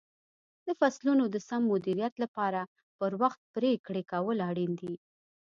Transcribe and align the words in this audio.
د 0.65 0.67
فصلونو 0.79 1.23
د 1.33 1.35
سم 1.47 1.61
مدیریت 1.73 2.13
لپاره 2.23 2.61
پر 2.99 3.11
وخت 3.21 3.39
پرېکړې 3.55 4.03
کول 4.11 4.37
اړین 4.49 4.71
دي. 4.81 4.93